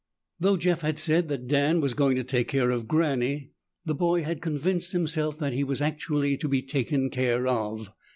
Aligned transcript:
Though 0.39 0.57
Jeff 0.57 0.81
had 0.81 0.97
said 0.97 1.29
that 1.29 1.45
Dan 1.45 1.79
was 1.79 1.93
going 1.93 2.15
to 2.15 2.23
take 2.23 2.47
care 2.47 2.71
of 2.71 2.87
Granny, 2.87 3.51
the 3.85 3.93
boy 3.93 4.23
had 4.23 4.41
convinced 4.41 4.93
himself 4.93 5.37
that 5.37 5.53
he 5.53 5.63
was 5.63 5.79
actually 5.79 6.37
to 6.37 6.47
be 6.47 6.63
taken 6.63 7.11
care 7.11 7.45
of. 7.45 7.91